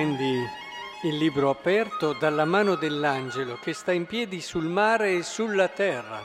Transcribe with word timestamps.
prendi 0.00 0.48
il 1.02 1.18
libro 1.18 1.50
aperto 1.50 2.14
dalla 2.14 2.46
mano 2.46 2.74
dell'angelo 2.74 3.56
che 3.56 3.74
sta 3.74 3.92
in 3.92 4.06
piedi 4.06 4.40
sul 4.40 4.64
mare 4.64 5.12
e 5.12 5.22
sulla 5.22 5.68
terra. 5.68 6.24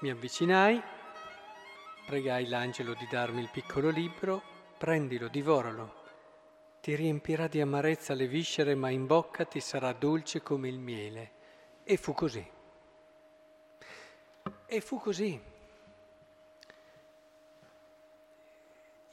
Mi 0.00 0.10
avvicinai, 0.10 0.82
pregai 2.04 2.48
l'angelo 2.48 2.94
di 2.94 3.06
darmi 3.08 3.40
il 3.40 3.48
piccolo 3.48 3.90
libro, 3.90 4.42
prendilo, 4.76 5.28
divoralo. 5.28 5.94
Ti 6.80 6.96
riempirà 6.96 7.46
di 7.46 7.60
amarezza 7.60 8.14
le 8.14 8.26
viscere, 8.26 8.74
ma 8.74 8.90
in 8.90 9.06
bocca 9.06 9.44
ti 9.44 9.60
sarà 9.60 9.92
dolce 9.92 10.42
come 10.42 10.66
il 10.66 10.80
miele. 10.80 11.30
E 11.84 11.96
fu 11.96 12.12
così. 12.12 12.44
E 14.66 14.80
fu 14.80 14.98
così. 14.98 15.40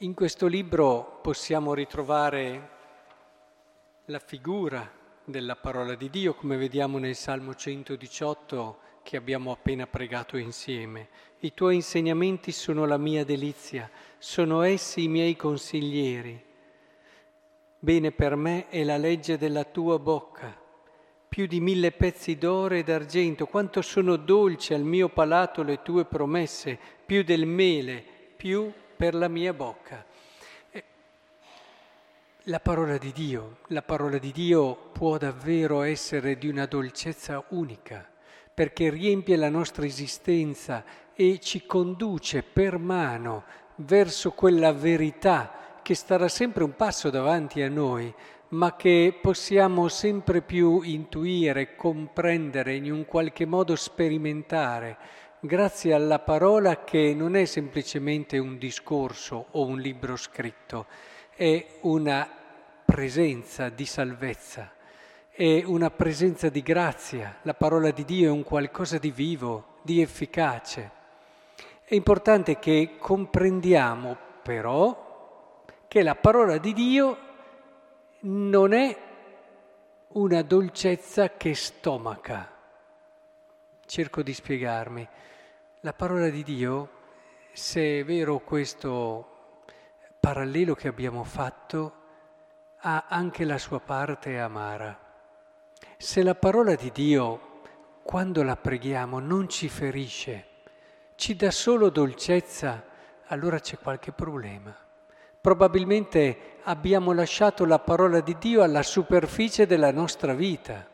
In 0.00 0.12
questo 0.12 0.46
libro 0.46 1.20
possiamo 1.22 1.72
ritrovare 1.72 2.68
la 4.04 4.18
figura 4.18 4.86
della 5.24 5.56
parola 5.56 5.94
di 5.94 6.10
Dio, 6.10 6.34
come 6.34 6.58
vediamo 6.58 6.98
nel 6.98 7.14
Salmo 7.14 7.54
118 7.54 8.78
che 9.02 9.16
abbiamo 9.16 9.52
appena 9.52 9.86
pregato 9.86 10.36
insieme. 10.36 11.08
I 11.38 11.54
tuoi 11.54 11.76
insegnamenti 11.76 12.52
sono 12.52 12.84
la 12.84 12.98
mia 12.98 13.24
delizia, 13.24 13.90
sono 14.18 14.60
essi 14.60 15.04
i 15.04 15.08
miei 15.08 15.34
consiglieri. 15.34 16.44
Bene 17.78 18.12
per 18.12 18.36
me 18.36 18.68
è 18.68 18.84
la 18.84 18.98
legge 18.98 19.38
della 19.38 19.64
tua 19.64 19.98
bocca, 19.98 20.54
più 21.26 21.46
di 21.46 21.60
mille 21.60 21.92
pezzi 21.92 22.36
d'oro 22.36 22.74
e 22.74 22.82
d'argento, 22.82 23.46
quanto 23.46 23.80
sono 23.80 24.16
dolci 24.16 24.74
al 24.74 24.82
mio 24.82 25.08
palato 25.08 25.62
le 25.62 25.80
tue 25.80 26.04
promesse, 26.04 26.78
più 27.06 27.24
del 27.24 27.46
mele, 27.46 28.04
più 28.36 28.70
per 28.96 29.14
la 29.14 29.28
mia 29.28 29.52
bocca. 29.52 30.04
Eh, 30.70 30.84
la 32.44 32.60
parola 32.60 32.96
di 32.96 33.12
Dio, 33.12 33.58
la 33.68 33.82
parola 33.82 34.18
di 34.18 34.32
Dio 34.32 34.74
può 34.92 35.18
davvero 35.18 35.82
essere 35.82 36.38
di 36.38 36.48
una 36.48 36.66
dolcezza 36.66 37.44
unica, 37.50 38.08
perché 38.52 38.88
riempie 38.88 39.36
la 39.36 39.50
nostra 39.50 39.84
esistenza 39.84 40.84
e 41.14 41.38
ci 41.40 41.66
conduce 41.66 42.42
per 42.42 42.78
mano 42.78 43.44
verso 43.76 44.32
quella 44.32 44.72
verità 44.72 45.80
che 45.82 45.94
starà 45.94 46.28
sempre 46.28 46.64
un 46.64 46.74
passo 46.74 47.10
davanti 47.10 47.62
a 47.62 47.68
noi, 47.68 48.12
ma 48.48 48.76
che 48.76 49.18
possiamo 49.20 49.88
sempre 49.88 50.40
più 50.40 50.80
intuire, 50.82 51.76
comprendere, 51.76 52.74
in 52.74 52.90
un 52.90 53.04
qualche 53.04 53.44
modo 53.44 53.76
sperimentare 53.76 54.96
grazie 55.40 55.92
alla 55.92 56.18
parola 56.18 56.84
che 56.84 57.14
non 57.14 57.36
è 57.36 57.44
semplicemente 57.44 58.38
un 58.38 58.58
discorso 58.58 59.46
o 59.52 59.66
un 59.66 59.78
libro 59.78 60.16
scritto, 60.16 60.86
è 61.34 61.78
una 61.82 62.28
presenza 62.84 63.68
di 63.68 63.84
salvezza, 63.84 64.72
è 65.30 65.62
una 65.64 65.90
presenza 65.90 66.48
di 66.48 66.62
grazia. 66.62 67.38
La 67.42 67.54
parola 67.54 67.90
di 67.90 68.04
Dio 68.04 68.28
è 68.28 68.30
un 68.30 68.42
qualcosa 68.42 68.98
di 68.98 69.10
vivo, 69.10 69.74
di 69.82 70.00
efficace. 70.00 70.90
È 71.84 71.94
importante 71.94 72.58
che 72.58 72.96
comprendiamo 72.98 74.16
però 74.42 75.64
che 75.86 76.02
la 76.02 76.14
parola 76.14 76.58
di 76.58 76.72
Dio 76.72 77.18
non 78.20 78.72
è 78.72 78.96
una 80.08 80.42
dolcezza 80.42 81.36
che 81.36 81.54
stomaca. 81.54 82.55
Cerco 83.86 84.24
di 84.24 84.34
spiegarmi. 84.34 85.08
La 85.82 85.92
parola 85.92 86.28
di 86.28 86.42
Dio, 86.42 86.88
se 87.52 88.00
è 88.00 88.04
vero 88.04 88.40
questo 88.40 89.60
parallelo 90.18 90.74
che 90.74 90.88
abbiamo 90.88 91.22
fatto, 91.22 91.94
ha 92.78 93.04
anche 93.08 93.44
la 93.44 93.58
sua 93.58 93.78
parte 93.78 94.40
amara. 94.40 94.98
Se 95.96 96.24
la 96.24 96.34
parola 96.34 96.74
di 96.74 96.90
Dio, 96.90 97.60
quando 98.02 98.42
la 98.42 98.56
preghiamo, 98.56 99.20
non 99.20 99.48
ci 99.48 99.68
ferisce, 99.68 100.46
ci 101.14 101.36
dà 101.36 101.52
solo 101.52 101.88
dolcezza, 101.88 102.84
allora 103.26 103.60
c'è 103.60 103.78
qualche 103.78 104.10
problema. 104.10 104.76
Probabilmente 105.40 106.56
abbiamo 106.64 107.12
lasciato 107.12 107.64
la 107.64 107.78
parola 107.78 108.18
di 108.18 108.36
Dio 108.36 108.62
alla 108.62 108.82
superficie 108.82 109.64
della 109.64 109.92
nostra 109.92 110.34
vita 110.34 110.88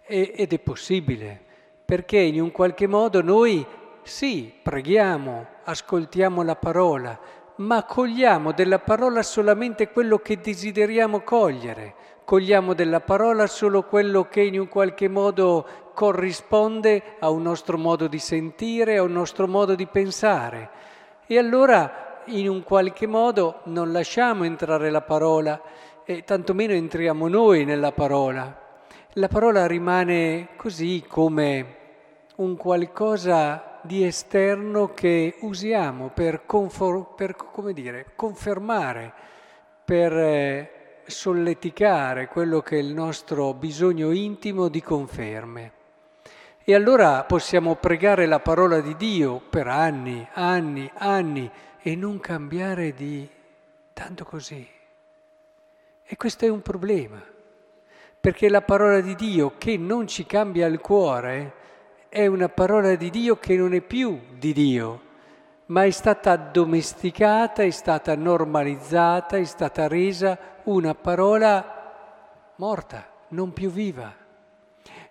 ed 0.00 0.50
è 0.50 0.58
possibile, 0.58 1.50
perché 1.92 2.16
in 2.16 2.40
un 2.40 2.50
qualche 2.52 2.86
modo 2.86 3.20
noi 3.20 3.66
sì, 4.00 4.50
preghiamo, 4.62 5.46
ascoltiamo 5.64 6.42
la 6.42 6.56
parola, 6.56 7.20
ma 7.56 7.84
cogliamo 7.84 8.52
della 8.52 8.78
parola 8.78 9.22
solamente 9.22 9.90
quello 9.90 10.16
che 10.16 10.40
desideriamo 10.40 11.20
cogliere, 11.20 11.94
cogliamo 12.24 12.72
della 12.72 13.00
parola 13.00 13.46
solo 13.46 13.82
quello 13.82 14.26
che 14.26 14.40
in 14.40 14.58
un 14.58 14.68
qualche 14.68 15.06
modo 15.06 15.66
corrisponde 15.92 17.16
a 17.18 17.28
un 17.28 17.42
nostro 17.42 17.76
modo 17.76 18.06
di 18.06 18.18
sentire, 18.18 18.96
a 18.96 19.02
un 19.02 19.12
nostro 19.12 19.46
modo 19.46 19.74
di 19.74 19.84
pensare. 19.84 20.70
E 21.26 21.36
allora 21.36 22.22
in 22.28 22.48
un 22.48 22.62
qualche 22.62 23.06
modo 23.06 23.60
non 23.64 23.92
lasciamo 23.92 24.44
entrare 24.44 24.88
la 24.88 25.02
parola 25.02 25.60
e 26.06 26.24
tantomeno 26.24 26.72
entriamo 26.72 27.28
noi 27.28 27.66
nella 27.66 27.92
parola. 27.92 28.60
La 29.16 29.28
parola 29.28 29.66
rimane 29.66 30.48
così 30.56 31.04
come 31.06 31.80
un 32.42 32.56
qualcosa 32.56 33.78
di 33.82 34.04
esterno 34.04 34.92
che 34.92 35.36
usiamo 35.40 36.10
per, 36.12 36.44
confor- 36.44 37.14
per 37.14 37.36
dire, 37.72 38.06
confermare, 38.16 39.12
per 39.84 40.12
eh, 40.12 40.70
solleticare 41.06 42.28
quello 42.28 42.60
che 42.60 42.76
è 42.76 42.80
il 42.80 42.92
nostro 42.92 43.54
bisogno 43.54 44.10
intimo 44.10 44.68
di 44.68 44.82
conferme. 44.82 45.72
E 46.64 46.74
allora 46.74 47.24
possiamo 47.24 47.74
pregare 47.76 48.26
la 48.26 48.38
parola 48.38 48.80
di 48.80 48.96
Dio 48.96 49.40
per 49.40 49.66
anni, 49.66 50.26
anni, 50.34 50.90
anni 50.94 51.50
e 51.80 51.96
non 51.96 52.20
cambiare 52.20 52.92
di 52.92 53.28
tanto 53.92 54.24
così. 54.24 54.68
E 56.04 56.16
questo 56.16 56.44
è 56.44 56.48
un 56.48 56.62
problema, 56.62 57.20
perché 58.20 58.48
la 58.48 58.62
parola 58.62 59.00
di 59.00 59.14
Dio 59.16 59.54
che 59.58 59.76
non 59.76 60.06
ci 60.06 60.24
cambia 60.24 60.66
il 60.66 60.78
cuore, 60.78 61.54
è 62.12 62.26
una 62.26 62.50
parola 62.50 62.94
di 62.94 63.08
Dio 63.08 63.38
che 63.38 63.56
non 63.56 63.72
è 63.72 63.80
più 63.80 64.20
di 64.36 64.52
Dio, 64.52 65.00
ma 65.66 65.84
è 65.84 65.90
stata 65.90 66.32
addomesticata, 66.32 67.62
è 67.62 67.70
stata 67.70 68.14
normalizzata, 68.14 69.38
è 69.38 69.44
stata 69.44 69.88
resa 69.88 70.38
una 70.64 70.94
parola 70.94 72.52
morta, 72.56 73.08
non 73.28 73.54
più 73.54 73.70
viva. 73.70 74.14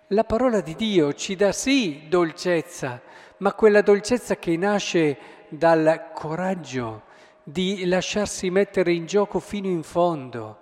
La 0.06 0.22
parola 0.22 0.60
di 0.60 0.76
Dio 0.76 1.12
ci 1.14 1.34
dà 1.34 1.50
sì 1.50 2.06
dolcezza, 2.08 3.00
ma 3.38 3.52
quella 3.52 3.82
dolcezza 3.82 4.36
che 4.36 4.56
nasce 4.56 5.18
dal 5.48 6.10
coraggio 6.14 7.02
di 7.42 7.84
lasciarsi 7.86 8.48
mettere 8.48 8.92
in 8.92 9.06
gioco 9.06 9.40
fino 9.40 9.66
in 9.66 9.82
fondo, 9.82 10.58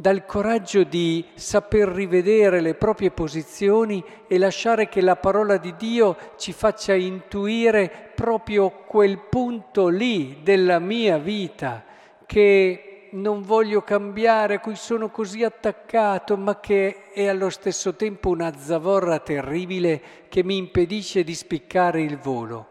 dal 0.00 0.24
coraggio 0.24 0.82
di 0.82 1.26
saper 1.34 1.88
rivedere 1.88 2.62
le 2.62 2.72
proprie 2.72 3.10
posizioni 3.10 4.02
e 4.26 4.38
lasciare 4.38 4.88
che 4.88 5.02
la 5.02 5.16
parola 5.16 5.58
di 5.58 5.74
Dio 5.76 6.16
ci 6.38 6.54
faccia 6.54 6.94
intuire 6.94 8.12
proprio 8.14 8.70
quel 8.86 9.18
punto 9.18 9.88
lì 9.88 10.38
della 10.42 10.78
mia 10.78 11.18
vita 11.18 11.84
che 12.24 13.08
non 13.10 13.42
voglio 13.42 13.82
cambiare, 13.82 14.54
a 14.54 14.60
cui 14.60 14.74
sono 14.74 15.10
così 15.10 15.44
attaccato, 15.44 16.34
ma 16.38 16.60
che 16.60 17.10
è 17.12 17.26
allo 17.26 17.50
stesso 17.50 17.94
tempo 17.94 18.30
una 18.30 18.56
zavorra 18.56 19.18
terribile 19.18 20.00
che 20.30 20.42
mi 20.42 20.56
impedisce 20.56 21.22
di 21.24 21.34
spiccare 21.34 22.00
il 22.00 22.16
volo. 22.16 22.68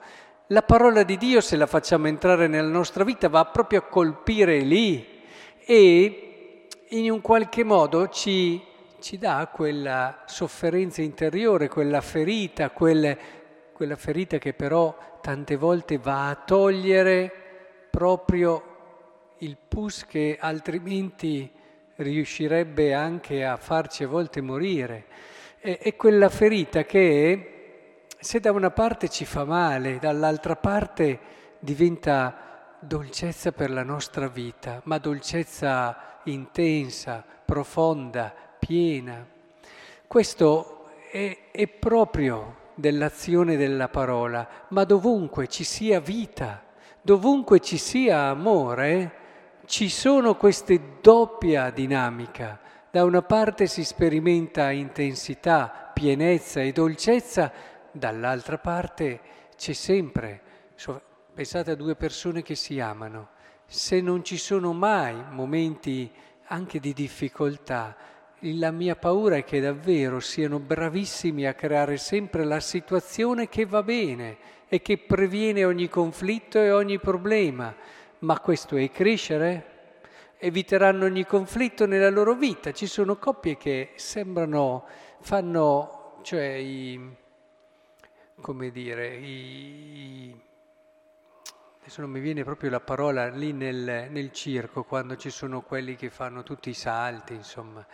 La 0.47 0.63
parola 0.63 1.03
di 1.03 1.15
Dio, 1.15 1.41
se 1.41 1.57
la 1.57 1.67
facciamo 1.67 2.07
entrare 2.07 2.47
nella 2.47 2.69
nostra 2.69 3.03
vita, 3.03 3.29
va 3.29 3.45
proprio 3.45 3.81
a 3.81 3.83
colpire 3.83 4.61
lì 4.61 5.05
e 5.63 6.28
in 6.89 7.11
un 7.11 7.21
qualche 7.21 7.63
modo 7.63 8.07
ci, 8.09 8.63
ci 8.99 9.17
dà 9.17 9.49
quella 9.53 10.23
sofferenza 10.25 11.01
interiore, 11.01 11.67
quella 11.67 12.01
ferita, 12.01 12.71
quelle, 12.71 13.17
quella 13.73 13.95
ferita 13.95 14.37
che 14.37 14.53
però 14.53 14.97
tante 15.21 15.55
volte 15.55 15.97
va 15.97 16.29
a 16.29 16.35
togliere 16.35 17.31
proprio 17.91 18.63
il 19.39 19.57
pus 19.67 20.05
che 20.05 20.37
altrimenti 20.39 21.51
riuscirebbe 21.97 22.93
anche 22.93 23.45
a 23.45 23.57
farci 23.57 24.03
a 24.03 24.07
volte 24.07 24.41
morire. 24.41 25.05
È, 25.59 25.77
è 25.77 25.95
quella 25.95 26.29
ferita 26.29 26.85
che 26.85 28.05
se 28.17 28.39
da 28.39 28.51
una 28.51 28.71
parte 28.71 29.09
ci 29.09 29.25
fa 29.25 29.45
male, 29.45 29.99
dall'altra 29.99 30.55
parte 30.55 31.19
diventa 31.59 32.77
dolcezza 32.79 33.51
per 33.51 33.69
la 33.69 33.83
nostra 33.83 34.27
vita, 34.27 34.81
ma 34.85 34.97
dolcezza 34.97 36.18
intensa, 36.31 37.23
profonda, 37.45 38.33
piena. 38.57 39.25
Questo 40.07 40.85
è, 41.11 41.49
è 41.51 41.67
proprio 41.67 42.57
dell'azione 42.75 43.57
della 43.57 43.89
parola, 43.89 44.47
ma 44.69 44.83
dovunque 44.83 45.47
ci 45.47 45.63
sia 45.63 45.99
vita, 45.99 46.63
dovunque 47.01 47.59
ci 47.59 47.77
sia 47.77 48.29
amore, 48.29 49.11
ci 49.65 49.89
sono 49.89 50.35
queste 50.35 50.99
doppia 51.01 51.69
dinamica. 51.69 52.59
Da 52.89 53.03
una 53.03 53.21
parte 53.21 53.67
si 53.67 53.83
sperimenta 53.83 54.71
intensità, 54.71 55.91
pienezza 55.93 56.61
e 56.61 56.71
dolcezza, 56.71 57.51
dall'altra 57.91 58.57
parte 58.57 59.19
c'è 59.55 59.73
sempre, 59.73 60.41
pensate 61.33 61.71
a 61.71 61.75
due 61.75 61.95
persone 61.95 62.41
che 62.41 62.55
si 62.55 62.79
amano, 62.79 63.29
se 63.71 64.01
non 64.01 64.23
ci 64.23 64.37
sono 64.37 64.73
mai 64.73 65.15
momenti 65.29 66.11
anche 66.45 66.79
di 66.79 66.91
difficoltà, 66.91 67.95
la 68.39 68.71
mia 68.71 68.95
paura 68.95 69.35
è 69.35 69.43
che 69.43 69.59
davvero 69.59 70.19
siano 70.19 70.57
bravissimi 70.57 71.45
a 71.45 71.53
creare 71.53 71.97
sempre 71.97 72.45
la 72.45 72.59
situazione 72.59 73.47
che 73.47 73.67
va 73.67 73.83
bene 73.83 74.37
e 74.67 74.81
che 74.81 74.97
previene 74.97 75.65
ogni 75.65 75.87
conflitto 75.87 76.57
e 76.57 76.71
ogni 76.71 76.99
problema. 76.99 77.75
Ma 78.19 78.39
questo 78.39 78.75
è 78.75 78.89
crescere? 78.89 80.01
Eviteranno 80.39 81.05
ogni 81.05 81.25
conflitto 81.25 81.85
nella 81.85 82.09
loro 82.09 82.33
vita. 82.33 82.71
Ci 82.71 82.87
sono 82.87 83.17
coppie 83.17 83.55
che 83.55 83.91
sembrano, 83.95 84.83
fanno, 85.19 86.17
cioè, 86.23 86.53
i, 86.53 87.15
come 88.41 88.71
dire, 88.71 89.15
i, 89.15 90.35
adesso 91.79 92.01
non 92.01 92.09
mi 92.09 92.19
viene 92.19 92.43
proprio 92.43 92.69
la 92.69 92.79
parola 92.79 93.27
lì 93.29 93.51
nel, 93.53 94.07
nel 94.09 94.31
circo, 94.31 94.83
quando 94.83 95.15
ci 95.15 95.29
sono 95.29 95.61
quelli 95.61 95.95
che 95.95 96.09
fanno 96.09 96.43
tutti 96.43 96.69
i 96.69 96.73
salti, 96.73 97.33
insomma 97.33 97.85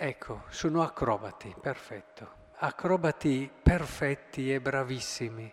Ecco, 0.00 0.44
sono 0.50 0.84
acrobati, 0.84 1.52
perfetto. 1.60 2.28
Acrobati 2.58 3.50
perfetti 3.60 4.52
e 4.52 4.60
bravissimi. 4.60 5.52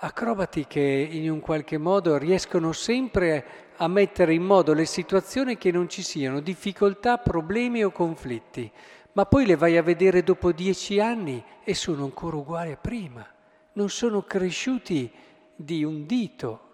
Acrobati 0.00 0.66
che 0.66 1.08
in 1.10 1.30
un 1.30 1.40
qualche 1.40 1.78
modo 1.78 2.18
riescono 2.18 2.72
sempre 2.72 3.72
a 3.78 3.88
mettere 3.88 4.34
in 4.34 4.42
modo 4.42 4.74
le 4.74 4.84
situazioni 4.84 5.56
che 5.56 5.70
non 5.70 5.88
ci 5.88 6.02
siano 6.02 6.40
difficoltà, 6.40 7.16
problemi 7.16 7.82
o 7.82 7.90
conflitti, 7.90 8.70
ma 9.12 9.24
poi 9.24 9.46
le 9.46 9.56
vai 9.56 9.78
a 9.78 9.82
vedere 9.82 10.22
dopo 10.22 10.52
dieci 10.52 11.00
anni 11.00 11.42
e 11.64 11.72
sono 11.72 12.04
ancora 12.04 12.36
uguali 12.36 12.72
a 12.72 12.76
prima. 12.76 13.26
Non 13.72 13.88
sono 13.88 14.20
cresciuti 14.20 15.10
di 15.56 15.82
un 15.82 16.04
dito. 16.04 16.67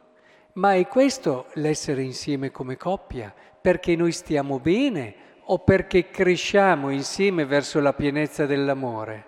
Ma 0.55 0.75
è 0.75 0.87
questo 0.87 1.47
l'essere 1.55 2.03
insieme 2.03 2.53
come 2.53 2.77
coppia, 2.77 3.35
perché 3.61 3.97
noi 3.97 4.13
stiamo 4.13 4.61
bene 4.61 5.15
o 5.47 5.59
perché 5.59 6.11
cresciamo 6.11 6.91
insieme 6.91 7.45
verso 7.45 7.81
la 7.81 7.93
pienezza 7.93 8.47
dell'amore. 8.47 9.25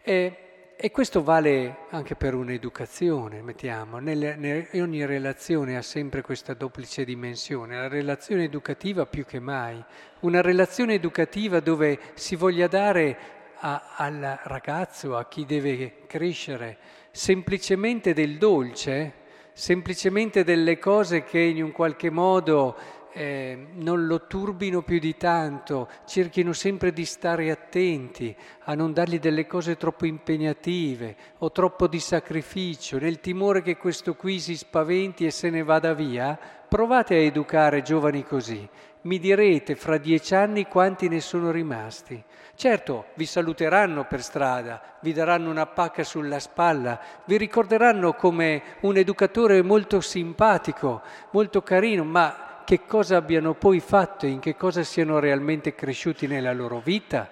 E, 0.00 0.74
e 0.76 0.90
questo 0.90 1.22
vale 1.22 1.80
anche 1.90 2.14
per 2.14 2.32
un'educazione, 2.32 3.42
mettiamo. 3.42 3.98
Nelle, 3.98 4.34
nelle, 4.36 4.80
ogni 4.80 5.04
relazione 5.04 5.76
ha 5.76 5.82
sempre 5.82 6.22
questa 6.22 6.54
duplice 6.54 7.04
dimensione, 7.04 7.76
la 7.76 7.88
relazione 7.88 8.44
educativa 8.44 9.04
più 9.04 9.26
che 9.26 9.40
mai. 9.40 9.84
Una 10.20 10.40
relazione 10.40 10.94
educativa 10.94 11.60
dove 11.60 11.98
si 12.14 12.34
voglia 12.34 12.66
dare 12.66 13.18
a, 13.58 13.92
al 13.94 14.40
ragazzo, 14.44 15.18
a 15.18 15.28
chi 15.28 15.44
deve 15.44 16.06
crescere, 16.06 16.78
semplicemente 17.10 18.14
del 18.14 18.38
dolce, 18.38 19.19
semplicemente 19.60 20.42
delle 20.42 20.78
cose 20.78 21.22
che 21.22 21.38
in 21.38 21.62
un 21.62 21.70
qualche 21.70 22.08
modo 22.08 22.74
eh, 23.12 23.66
non 23.74 24.06
lo 24.06 24.26
turbino 24.26 24.80
più 24.80 24.98
di 24.98 25.18
tanto, 25.18 25.86
cerchino 26.06 26.54
sempre 26.54 26.94
di 26.94 27.04
stare 27.04 27.50
attenti 27.50 28.34
a 28.60 28.74
non 28.74 28.94
dargli 28.94 29.18
delle 29.18 29.46
cose 29.46 29.76
troppo 29.76 30.06
impegnative 30.06 31.14
o 31.40 31.52
troppo 31.52 31.88
di 31.88 32.00
sacrificio, 32.00 32.96
nel 32.96 33.20
timore 33.20 33.60
che 33.60 33.76
questo 33.76 34.14
qui 34.14 34.40
si 34.40 34.56
spaventi 34.56 35.26
e 35.26 35.30
se 35.30 35.50
ne 35.50 35.62
vada 35.62 35.92
via, 35.92 36.38
provate 36.66 37.16
a 37.16 37.18
educare 37.18 37.82
giovani 37.82 38.24
così. 38.24 38.66
Mi 39.02 39.18
direte 39.18 39.76
fra 39.76 39.96
dieci 39.96 40.34
anni 40.34 40.66
quanti 40.66 41.08
ne 41.08 41.20
sono 41.20 41.50
rimasti. 41.50 42.22
Certo, 42.54 43.06
vi 43.14 43.24
saluteranno 43.24 44.04
per 44.04 44.22
strada, 44.22 44.98
vi 45.00 45.14
daranno 45.14 45.48
una 45.48 45.64
pacca 45.64 46.04
sulla 46.04 46.38
spalla, 46.38 47.00
vi 47.24 47.38
ricorderanno 47.38 48.12
come 48.12 48.62
un 48.80 48.98
educatore 48.98 49.62
molto 49.62 50.02
simpatico, 50.02 51.00
molto 51.30 51.62
carino, 51.62 52.04
ma 52.04 52.62
che 52.66 52.84
cosa 52.84 53.16
abbiano 53.16 53.54
poi 53.54 53.80
fatto 53.80 54.26
in 54.26 54.38
che 54.38 54.54
cosa 54.54 54.82
siano 54.82 55.18
realmente 55.18 55.74
cresciuti 55.74 56.26
nella 56.26 56.52
loro 56.52 56.80
vita, 56.80 57.26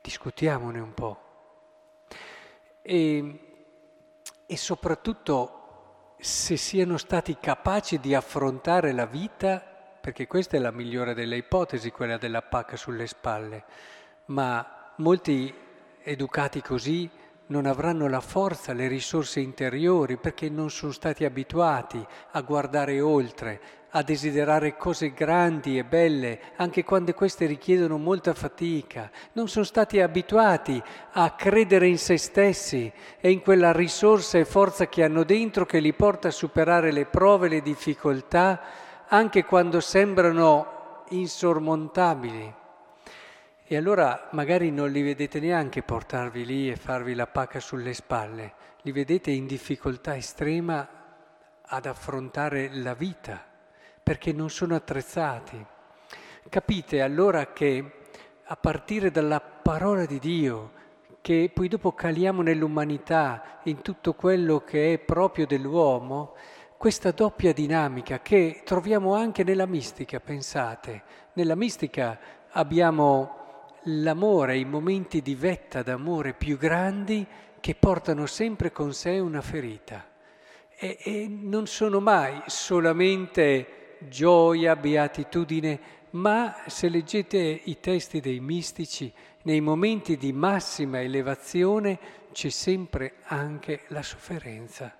discutiamone 0.00 0.80
un 0.80 0.94
po'. 0.94 1.18
E, 2.80 3.40
e 4.46 4.56
soprattutto 4.56 6.14
se 6.18 6.56
siano 6.56 6.96
stati 6.96 7.36
capaci 7.38 8.00
di 8.00 8.14
affrontare 8.14 8.92
la 8.92 9.04
vita, 9.04 9.73
perché 10.04 10.26
questa 10.26 10.58
è 10.58 10.60
la 10.60 10.70
migliore 10.70 11.14
delle 11.14 11.38
ipotesi, 11.38 11.90
quella 11.90 12.18
della 12.18 12.42
pacca 12.42 12.76
sulle 12.76 13.06
spalle, 13.06 13.64
ma 14.26 14.92
molti 14.96 15.50
educati 16.02 16.60
così 16.60 17.08
non 17.46 17.64
avranno 17.64 18.06
la 18.06 18.20
forza, 18.20 18.74
le 18.74 18.86
risorse 18.86 19.40
interiori, 19.40 20.18
perché 20.18 20.50
non 20.50 20.68
sono 20.68 20.92
stati 20.92 21.24
abituati 21.24 22.06
a 22.32 22.40
guardare 22.42 23.00
oltre, 23.00 23.60
a 23.92 24.02
desiderare 24.02 24.76
cose 24.76 25.14
grandi 25.14 25.78
e 25.78 25.84
belle, 25.84 26.38
anche 26.56 26.84
quando 26.84 27.14
queste 27.14 27.46
richiedono 27.46 27.96
molta 27.96 28.34
fatica. 28.34 29.10
Non 29.32 29.48
sono 29.48 29.64
stati 29.64 30.02
abituati 30.02 30.82
a 31.12 31.30
credere 31.30 31.86
in 31.86 31.96
se 31.96 32.18
stessi 32.18 32.92
e 33.18 33.30
in 33.30 33.40
quella 33.40 33.72
risorsa 33.72 34.36
e 34.36 34.44
forza 34.44 34.86
che 34.86 35.02
hanno 35.02 35.24
dentro 35.24 35.64
che 35.64 35.78
li 35.78 35.94
porta 35.94 36.28
a 36.28 36.30
superare 36.30 36.92
le 36.92 37.06
prove, 37.06 37.48
le 37.48 37.62
difficoltà, 37.62 38.83
anche 39.08 39.44
quando 39.44 39.80
sembrano 39.80 41.04
insormontabili. 41.08 42.54
E 43.66 43.76
allora 43.76 44.28
magari 44.32 44.70
non 44.70 44.90
li 44.90 45.02
vedete 45.02 45.40
neanche 45.40 45.82
portarvi 45.82 46.44
lì 46.44 46.70
e 46.70 46.76
farvi 46.76 47.14
la 47.14 47.26
pacca 47.26 47.60
sulle 47.60 47.94
spalle, 47.94 48.52
li 48.82 48.92
vedete 48.92 49.30
in 49.30 49.46
difficoltà 49.46 50.16
estrema 50.16 50.86
ad 51.62 51.86
affrontare 51.86 52.68
la 52.72 52.94
vita 52.94 53.42
perché 54.02 54.32
non 54.32 54.50
sono 54.50 54.74
attrezzati. 54.74 55.64
Capite 56.48 57.00
allora 57.00 57.52
che 57.52 57.92
a 58.44 58.56
partire 58.56 59.10
dalla 59.10 59.40
parola 59.40 60.04
di 60.04 60.18
Dio, 60.18 60.72
che 61.22 61.50
poi 61.52 61.68
dopo 61.68 61.92
caliamo 61.92 62.42
nell'umanità, 62.42 63.60
in 63.64 63.80
tutto 63.80 64.12
quello 64.12 64.60
che 64.60 64.92
è 64.92 64.98
proprio 64.98 65.46
dell'uomo, 65.46 66.34
questa 66.76 67.10
doppia 67.12 67.52
dinamica 67.52 68.20
che 68.20 68.62
troviamo 68.64 69.14
anche 69.14 69.44
nella 69.44 69.66
mistica, 69.66 70.20
pensate, 70.20 71.02
nella 71.34 71.54
mistica 71.54 72.18
abbiamo 72.50 73.42
l'amore, 73.84 74.56
i 74.58 74.64
momenti 74.64 75.20
di 75.20 75.34
vetta 75.34 75.82
d'amore 75.82 76.34
più 76.34 76.56
grandi 76.56 77.26
che 77.60 77.74
portano 77.74 78.26
sempre 78.26 78.72
con 78.72 78.92
sé 78.92 79.18
una 79.18 79.40
ferita. 79.40 80.06
E, 80.76 80.98
e 81.02 81.28
non 81.28 81.66
sono 81.66 82.00
mai 82.00 82.42
solamente 82.46 83.96
gioia, 84.08 84.76
beatitudine, 84.76 85.80
ma 86.10 86.62
se 86.66 86.88
leggete 86.88 87.38
i 87.38 87.80
testi 87.80 88.20
dei 88.20 88.40
mistici, 88.40 89.12
nei 89.42 89.60
momenti 89.60 90.16
di 90.16 90.32
massima 90.32 91.00
elevazione 91.00 91.98
c'è 92.32 92.48
sempre 92.48 93.14
anche 93.24 93.82
la 93.88 94.02
sofferenza, 94.02 94.96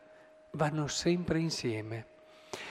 vanno 0.54 0.87
sempre 0.88 1.38
insieme. 1.38 2.06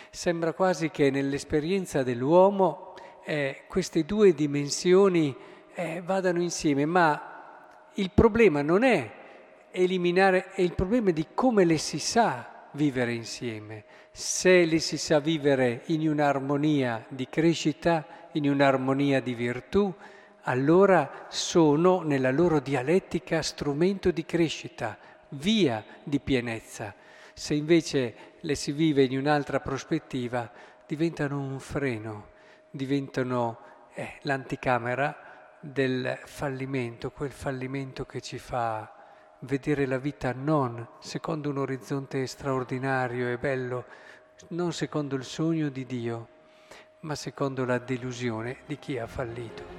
Sembra 0.10 0.54
quasi 0.54 0.90
che 0.90 1.10
nell'esperienza 1.10 2.04
dell'uomo 2.04 2.94
eh, 3.26 3.64
queste 3.68 4.04
due 4.04 4.34
dimensioni 4.34 5.36
eh, 5.74 6.02
vadano 6.04 6.42
insieme, 6.42 6.86
ma 6.86 7.90
il 7.96 8.12
problema 8.12 8.62
non 8.62 8.84
è 8.84 9.12
eliminare, 9.72 10.52
è 10.52 10.62
il 10.62 10.74
problema 10.74 11.12
di 11.12 11.28
come 11.34 11.66
le 11.66 11.78
si 11.78 12.00
sa 12.00 12.68
vivere 12.72 13.14
insieme. 13.14 13.86
Se 14.12 14.64
li 14.64 14.80
si 14.80 14.98
sa 14.98 15.20
vivere 15.20 15.82
in 15.88 16.08
un'armonia 16.08 17.06
di 17.08 17.28
crescita, 17.28 18.06
in 18.34 18.50
un'armonia 18.50 19.20
di 19.20 19.34
virtù, 19.34 19.92
allora 20.44 21.26
sono 21.30 22.02
nella 22.02 22.32
loro 22.32 22.60
dialettica 22.60 23.42
strumento 23.42 24.12
di 24.12 24.26
crescita, 24.26 24.98
via 25.30 25.84
di 26.04 26.20
pienezza. 26.20 26.94
Se 27.34 27.54
invece 27.54 28.16
le 28.42 28.56
si 28.56 28.72
vive 28.72 29.04
in 29.04 29.18
un'altra 29.18 29.60
prospettiva, 29.60 30.52
diventano 30.86 31.40
un 31.40 31.60
freno, 31.60 32.30
diventano 32.70 33.60
eh, 33.94 34.20
l'anticamera 34.22 35.58
del 35.60 36.20
fallimento, 36.26 37.12
quel 37.12 37.32
fallimento 37.32 38.06
che 38.06 38.22
ci 38.22 38.38
fa 38.38 38.94
vedere 39.40 39.86
la 39.86 39.98
vita 39.98 40.34
non 40.34 40.88
secondo 41.00 41.50
un 41.50 41.58
orizzonte 41.58 42.26
straordinario 42.28 43.30
e 43.30 43.38
bello, 43.38 43.86
non 44.50 44.74
secondo 44.74 45.16
il 45.16 45.24
sogno 45.24 45.70
di 45.70 45.86
Dio, 45.86 46.28
ma 47.02 47.16
secondo 47.16 47.66
la 47.66 47.80
delusione 47.80 48.60
di 48.66 48.78
chi 48.78 48.98
ha 48.98 49.08
fallito. 49.08 49.73